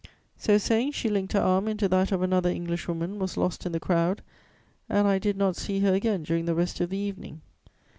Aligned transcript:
"So 0.35 0.57
saying, 0.57 0.93
she 0.93 1.09
linked 1.11 1.33
her 1.33 1.39
arm 1.39 1.67
into 1.67 1.87
that 1.89 2.11
of 2.11 2.23
another 2.23 2.49
Englishwoman, 2.49 3.19
was 3.19 3.37
lost 3.37 3.67
in 3.67 3.71
the 3.71 3.79
crowd, 3.79 4.23
and 4.89 5.07
I 5.07 5.19
did 5.19 5.37
not 5.37 5.55
see 5.55 5.81
her 5.81 5.93
again 5.93 6.23
during 6.23 6.45
the 6.45 6.55
rest 6.55 6.81
of 6.81 6.89
the 6.89 6.97
evening. 6.97 7.41